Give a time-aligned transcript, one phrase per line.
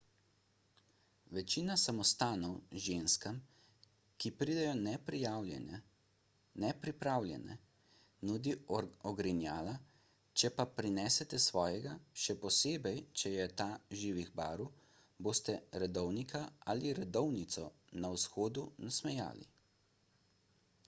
[1.37, 2.53] večina samostanov
[2.85, 3.35] ženskam
[4.23, 5.51] ki pridejo
[6.63, 7.53] nepripravljene
[8.31, 8.55] nudi
[9.11, 9.75] ogrinjala
[10.43, 11.93] če pa prinesete svojega
[12.25, 13.69] še posebej če je ta
[14.03, 14.71] živih barv
[15.29, 16.45] boste redovnika
[16.75, 17.69] ali redovnico
[18.05, 19.49] na vhodu nasmejali